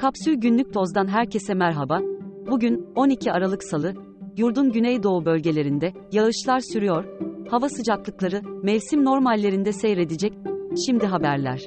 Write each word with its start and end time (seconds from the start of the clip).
Kapsül 0.00 0.34
Günlük 0.34 0.74
Toz'dan 0.74 1.08
herkese 1.08 1.54
merhaba. 1.54 2.00
Bugün 2.50 2.86
12 2.94 3.32
Aralık 3.32 3.64
Salı. 3.64 3.94
Yurdun 4.36 4.72
güneydoğu 4.72 5.24
bölgelerinde 5.24 5.92
yağışlar 6.12 6.60
sürüyor. 6.72 7.04
Hava 7.50 7.68
sıcaklıkları 7.68 8.42
mevsim 8.62 9.04
normallerinde 9.04 9.72
seyredecek. 9.72 10.32
Şimdi 10.86 11.06
haberler. 11.06 11.60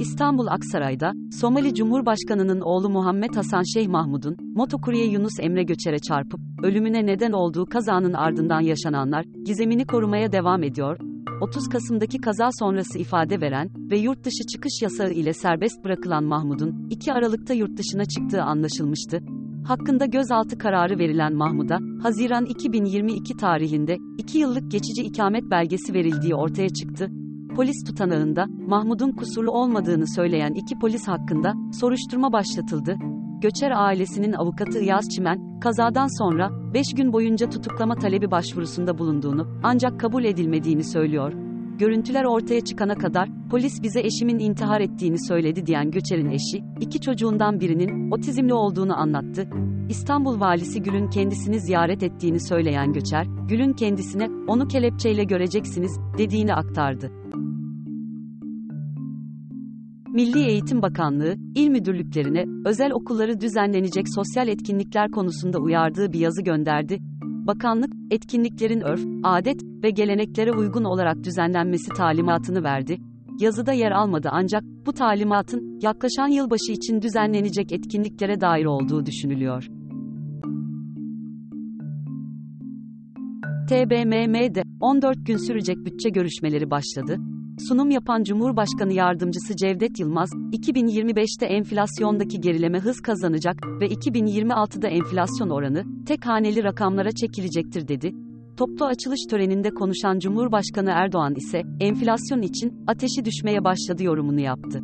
İstanbul 0.00 0.46
Aksaray'da, 0.46 1.12
Somali 1.40 1.74
Cumhurbaşkanı'nın 1.74 2.60
oğlu 2.60 2.90
Muhammed 2.90 3.36
Hasan 3.36 3.62
Şeyh 3.74 3.88
Mahmud'un, 3.88 4.36
motokurye 4.54 5.06
Yunus 5.06 5.40
Emre 5.40 5.62
Göçer'e 5.62 5.98
çarpıp, 5.98 6.40
ölümüne 6.62 7.06
neden 7.06 7.32
olduğu 7.32 7.66
kazanın 7.66 8.12
ardından 8.12 8.60
yaşananlar, 8.60 9.24
gizemini 9.44 9.86
korumaya 9.86 10.32
devam 10.32 10.62
ediyor. 10.62 11.15
30 11.40 11.68
Kasım'daki 11.68 12.18
kaza 12.18 12.48
sonrası 12.58 12.98
ifade 12.98 13.40
veren 13.40 13.70
ve 13.90 13.98
yurt 13.98 14.24
dışı 14.24 14.46
çıkış 14.52 14.82
yasağı 14.82 15.10
ile 15.10 15.32
serbest 15.32 15.84
bırakılan 15.84 16.24
Mahmud'un, 16.24 16.86
2 16.90 17.12
Aralık'ta 17.12 17.54
yurt 17.54 17.78
dışına 17.78 18.04
çıktığı 18.04 18.42
anlaşılmıştı. 18.42 19.20
Hakkında 19.66 20.06
gözaltı 20.06 20.58
kararı 20.58 20.98
verilen 20.98 21.34
Mahmud'a, 21.34 21.78
Haziran 22.02 22.44
2022 22.44 23.36
tarihinde, 23.36 23.96
2 24.18 24.38
yıllık 24.38 24.70
geçici 24.70 25.02
ikamet 25.02 25.50
belgesi 25.50 25.94
verildiği 25.94 26.34
ortaya 26.34 26.68
çıktı. 26.68 27.08
Polis 27.56 27.84
tutanağında, 27.86 28.46
Mahmud'un 28.46 29.12
kusurlu 29.12 29.50
olmadığını 29.50 30.14
söyleyen 30.14 30.52
iki 30.52 30.78
polis 30.78 31.08
hakkında, 31.08 31.52
soruşturma 31.80 32.32
başlatıldı. 32.32 32.96
Göçer 33.42 33.70
ailesinin 33.70 34.32
avukatı 34.32 34.80
İyaz 34.80 35.08
Çimen, 35.08 35.60
kazadan 35.60 36.24
sonra, 36.24 36.50
5 36.76 36.94
gün 36.94 37.12
boyunca 37.12 37.50
tutuklama 37.50 37.94
talebi 37.94 38.30
başvurusunda 38.30 38.98
bulunduğunu, 38.98 39.48
ancak 39.62 40.00
kabul 40.00 40.24
edilmediğini 40.24 40.84
söylüyor. 40.84 41.32
Görüntüler 41.78 42.24
ortaya 42.24 42.60
çıkana 42.60 42.94
kadar, 42.94 43.28
polis 43.50 43.82
bize 43.82 44.00
eşimin 44.00 44.38
intihar 44.38 44.80
ettiğini 44.80 45.26
söyledi 45.28 45.66
diyen 45.66 45.90
Göçer'in 45.90 46.30
eşi, 46.30 46.64
iki 46.80 47.00
çocuğundan 47.00 47.60
birinin, 47.60 48.10
otizmli 48.10 48.54
olduğunu 48.54 49.00
anlattı. 49.00 49.48
İstanbul 49.88 50.40
valisi 50.40 50.82
Gül'ün 50.82 51.10
kendisini 51.10 51.60
ziyaret 51.60 52.02
ettiğini 52.02 52.40
söyleyen 52.40 52.92
Göçer, 52.92 53.26
Gül'ün 53.48 53.72
kendisine, 53.72 54.28
onu 54.46 54.68
kelepçeyle 54.68 55.24
göreceksiniz, 55.24 56.00
dediğini 56.18 56.54
aktardı. 56.54 57.10
Milli 60.16 60.48
Eğitim 60.48 60.82
Bakanlığı, 60.82 61.36
il 61.54 61.68
müdürlüklerine, 61.68 62.44
özel 62.64 62.92
okulları 62.92 63.40
düzenlenecek 63.40 64.06
sosyal 64.14 64.48
etkinlikler 64.48 65.10
konusunda 65.10 65.58
uyardığı 65.58 66.12
bir 66.12 66.18
yazı 66.18 66.42
gönderdi. 66.42 66.98
Bakanlık, 67.22 67.92
etkinliklerin 68.10 68.80
örf, 68.80 69.00
adet 69.24 69.62
ve 69.82 69.90
geleneklere 69.90 70.52
uygun 70.52 70.84
olarak 70.84 71.24
düzenlenmesi 71.24 71.88
talimatını 71.88 72.62
verdi. 72.62 72.98
Yazıda 73.40 73.72
yer 73.72 73.90
almadı 73.90 74.28
ancak, 74.32 74.62
bu 74.86 74.92
talimatın, 74.92 75.78
yaklaşan 75.82 76.28
yılbaşı 76.28 76.72
için 76.72 77.02
düzenlenecek 77.02 77.72
etkinliklere 77.72 78.40
dair 78.40 78.64
olduğu 78.64 79.06
düşünülüyor. 79.06 79.68
TBMM'de 83.68 84.62
14 84.80 85.26
gün 85.26 85.36
sürecek 85.36 85.76
bütçe 85.76 86.08
görüşmeleri 86.08 86.70
başladı. 86.70 87.18
Sunum 87.58 87.90
yapan 87.90 88.22
Cumhurbaşkanı 88.22 88.92
Yardımcısı 88.92 89.56
Cevdet 89.56 90.00
Yılmaz, 90.00 90.30
2025'te 90.52 91.46
enflasyondaki 91.46 92.40
gerileme 92.40 92.78
hız 92.78 93.00
kazanacak 93.00 93.56
ve 93.80 93.86
2026'da 93.86 94.88
enflasyon 94.88 95.50
oranı 95.50 95.84
tek 96.06 96.26
haneli 96.26 96.64
rakamlara 96.64 97.12
çekilecektir 97.12 97.88
dedi. 97.88 98.12
Toplu 98.56 98.86
açılış 98.86 99.20
töreninde 99.30 99.70
konuşan 99.70 100.18
Cumhurbaşkanı 100.18 100.90
Erdoğan 100.90 101.34
ise 101.34 101.62
enflasyon 101.80 102.42
için 102.42 102.84
ateşi 102.86 103.24
düşmeye 103.24 103.64
başladı 103.64 104.02
yorumunu 104.02 104.40
yaptı. 104.40 104.82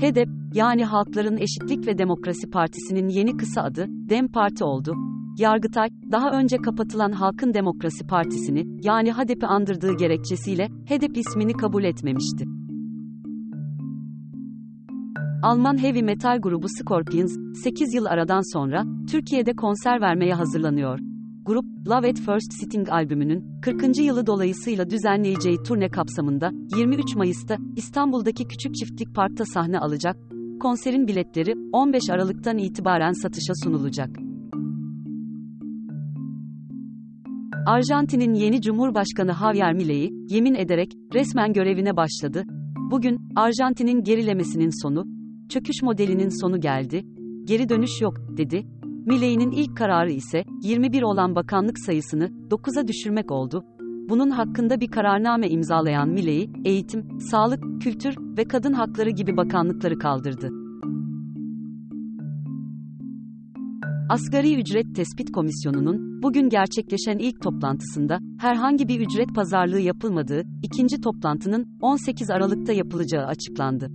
HEDEP, 0.00 0.28
yani 0.54 0.84
Halkların 0.84 1.36
Eşitlik 1.36 1.86
ve 1.86 1.98
Demokrasi 1.98 2.50
Partisi'nin 2.50 3.08
yeni 3.08 3.36
kısa 3.36 3.62
adı, 3.62 3.86
DEM 3.88 4.28
Parti 4.28 4.64
oldu. 4.64 5.11
Yargıtay, 5.38 5.88
daha 6.12 6.30
önce 6.30 6.56
kapatılan 6.56 7.12
Halkın 7.12 7.54
Demokrasi 7.54 8.06
Partisi'ni, 8.06 8.66
yani 8.82 9.12
HADEP'i 9.12 9.46
andırdığı 9.46 9.96
gerekçesiyle, 9.96 10.68
HEDEP 10.86 11.16
ismini 11.16 11.52
kabul 11.52 11.84
etmemişti. 11.84 12.44
Alman 15.42 15.82
heavy 15.82 16.02
metal 16.02 16.38
grubu 16.38 16.66
Scorpions, 16.68 17.36
8 17.64 17.94
yıl 17.94 18.04
aradan 18.04 18.52
sonra, 18.52 18.84
Türkiye'de 19.10 19.52
konser 19.52 20.00
vermeye 20.00 20.34
hazırlanıyor. 20.34 20.98
Grup, 21.44 21.64
Love 21.88 22.10
at 22.10 22.18
First 22.18 22.52
Sitting 22.60 22.88
albümünün 22.88 23.60
40. 23.62 23.98
yılı 23.98 24.26
dolayısıyla 24.26 24.90
düzenleyeceği 24.90 25.62
turne 25.62 25.88
kapsamında 25.88 26.50
23 26.76 27.16
Mayıs'ta 27.16 27.56
İstanbul'daki 27.76 28.44
Küçük 28.48 28.74
Çiftlik 28.74 29.14
Park'ta 29.14 29.44
sahne 29.44 29.78
alacak. 29.78 30.16
Konserin 30.60 31.06
biletleri 31.06 31.54
15 31.72 32.10
Aralık'tan 32.10 32.58
itibaren 32.58 33.12
satışa 33.12 33.52
sunulacak. 33.64 34.31
Arjantin'in 37.66 38.34
yeni 38.34 38.62
Cumhurbaşkanı 38.62 39.34
Javier 39.40 39.74
Milei, 39.74 40.10
yemin 40.28 40.54
ederek, 40.54 40.92
resmen 41.14 41.52
görevine 41.52 41.96
başladı. 41.96 42.44
Bugün, 42.90 43.18
Arjantin'in 43.36 44.02
gerilemesinin 44.02 44.82
sonu, 44.82 45.04
çöküş 45.48 45.82
modelinin 45.82 46.40
sonu 46.40 46.60
geldi, 46.60 47.02
geri 47.44 47.68
dönüş 47.68 48.00
yok, 48.00 48.14
dedi. 48.36 48.66
Milei'nin 49.06 49.50
ilk 49.50 49.76
kararı 49.76 50.10
ise, 50.10 50.44
21 50.62 51.02
olan 51.02 51.34
bakanlık 51.34 51.78
sayısını, 51.78 52.24
9'a 52.24 52.88
düşürmek 52.88 53.30
oldu. 53.30 53.64
Bunun 54.08 54.30
hakkında 54.30 54.80
bir 54.80 54.90
kararname 54.90 55.48
imzalayan 55.48 56.08
Milei, 56.08 56.50
eğitim, 56.64 57.20
sağlık, 57.20 57.82
kültür 57.82 58.14
ve 58.36 58.44
kadın 58.44 58.72
hakları 58.72 59.10
gibi 59.10 59.36
bakanlıkları 59.36 59.98
kaldırdı. 59.98 60.61
Asgari 64.12 64.60
Ücret 64.60 64.94
Tespit 64.96 65.32
Komisyonu'nun 65.32 66.22
bugün 66.22 66.48
gerçekleşen 66.48 67.18
ilk 67.18 67.42
toplantısında 67.42 68.18
herhangi 68.38 68.88
bir 68.88 69.00
ücret 69.00 69.34
pazarlığı 69.34 69.80
yapılmadığı, 69.80 70.42
ikinci 70.62 71.00
toplantının 71.00 71.78
18 71.80 72.30
Aralık'ta 72.30 72.72
yapılacağı 72.72 73.26
açıklandı. 73.26 73.90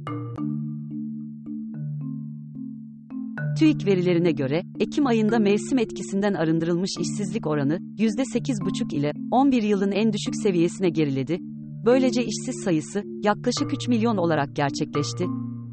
TÜİK 3.60 3.86
verilerine 3.86 4.32
göre, 4.32 4.62
Ekim 4.80 5.08
ayında 5.08 5.40
mevsim 5.40 5.80
etkisinden 5.80 6.34
arındırılmış 6.34 6.92
işsizlik 7.00 7.48
oranı, 7.48 7.78
%8,5 7.98 8.96
ile 8.96 9.12
11 9.32 9.64
yılın 9.64 9.92
en 9.92 10.14
düşük 10.14 10.36
seviyesine 10.44 10.90
geriledi. 10.90 11.38
Böylece 11.86 12.22
işsiz 12.22 12.64
sayısı, 12.64 13.04
yaklaşık 13.24 13.74
3 13.74 13.88
milyon 13.88 14.18
olarak 14.18 14.56
gerçekleşti. 14.56 15.26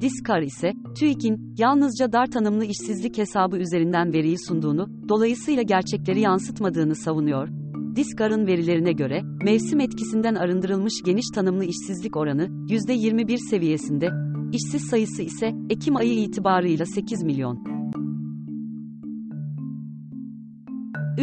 Diskar 0.05 0.43
ise, 0.43 0.73
TÜİK'in, 0.99 1.55
yalnızca 1.59 2.13
dar 2.13 2.27
tanımlı 2.27 2.65
işsizlik 2.65 3.19
hesabı 3.19 3.57
üzerinden 3.57 4.13
veriyi 4.13 4.37
sunduğunu, 4.39 5.09
dolayısıyla 5.09 5.63
gerçekleri 5.63 6.21
yansıtmadığını 6.21 6.95
savunuyor. 6.95 7.49
Diskar'ın 7.97 8.47
verilerine 8.47 8.93
göre, 8.93 9.23
mevsim 9.45 9.81
etkisinden 9.81 10.35
arındırılmış 10.35 11.03
geniş 11.05 11.27
tanımlı 11.35 11.65
işsizlik 11.65 12.17
oranı, 12.17 12.43
%21 12.69 13.51
seviyesinde, 13.51 14.09
işsiz 14.53 14.89
sayısı 14.91 15.23
ise, 15.23 15.53
Ekim 15.71 15.97
ayı 15.97 16.15
itibarıyla 16.15 16.87
8 16.87 17.23
milyon. 17.23 17.65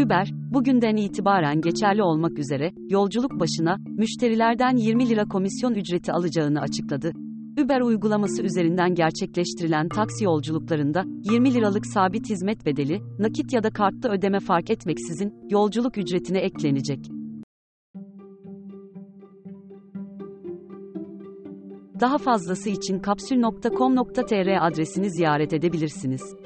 Uber, 0.06 0.31
bugünden 0.53 0.96
itibaren 0.96 1.62
geçerli 1.62 2.03
olmak 2.03 2.40
üzere, 2.40 2.72
yolculuk 2.90 3.40
başına, 3.40 3.78
müşterilerden 3.98 4.78
20 4.78 5.09
lira 5.09 5.25
komisyon 5.25 5.74
ücreti 5.74 6.12
alacağını 6.12 6.62
açıkladı. 6.62 7.12
Uber 7.59 7.81
uygulaması 7.81 8.44
üzerinden 8.44 8.95
gerçekleştirilen 8.95 9.89
taksi 9.89 10.23
yolculuklarında 10.23 11.03
20 11.31 11.53
liralık 11.53 11.85
sabit 11.85 12.29
hizmet 12.29 12.66
bedeli, 12.66 13.01
nakit 13.19 13.53
ya 13.53 13.63
da 13.63 13.69
kartlı 13.69 14.09
ödeme 14.09 14.39
fark 14.39 14.69
etmeksizin 14.69 15.33
yolculuk 15.50 15.98
ücretine 15.98 16.39
eklenecek. 16.39 17.00
Daha 22.00 22.18
fazlası 22.18 22.69
için 22.69 23.00
kapsül.com.tr 23.00 24.68
adresini 24.68 25.12
ziyaret 25.12 25.53
edebilirsiniz. 25.53 26.40